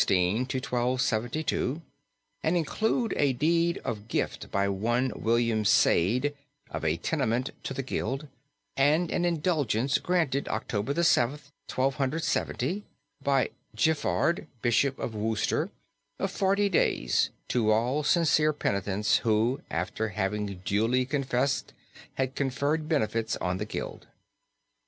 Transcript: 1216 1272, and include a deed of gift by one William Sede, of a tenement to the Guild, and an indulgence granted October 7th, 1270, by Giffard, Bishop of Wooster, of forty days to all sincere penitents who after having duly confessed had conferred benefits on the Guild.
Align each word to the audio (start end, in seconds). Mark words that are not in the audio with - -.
1216 0.01 0.97
1272, 0.97 1.83
and 2.41 2.57
include 2.57 3.13
a 3.17 3.33
deed 3.33 3.77
of 3.85 4.07
gift 4.07 4.49
by 4.49 4.67
one 4.67 5.11
William 5.15 5.63
Sede, 5.63 6.33
of 6.71 6.83
a 6.83 6.97
tenement 6.97 7.51
to 7.61 7.71
the 7.71 7.83
Guild, 7.83 8.27
and 8.75 9.11
an 9.11 9.25
indulgence 9.25 9.99
granted 9.99 10.47
October 10.47 10.95
7th, 10.95 11.51
1270, 11.69 12.83
by 13.23 13.51
Giffard, 13.75 14.47
Bishop 14.63 14.97
of 14.97 15.13
Wooster, 15.13 15.69
of 16.17 16.31
forty 16.31 16.67
days 16.67 17.29
to 17.49 17.69
all 17.69 18.01
sincere 18.01 18.53
penitents 18.53 19.17
who 19.17 19.61
after 19.69 20.09
having 20.09 20.63
duly 20.65 21.05
confessed 21.05 21.73
had 22.15 22.33
conferred 22.33 22.89
benefits 22.89 23.35
on 23.37 23.57
the 23.57 23.65
Guild. 23.65 24.07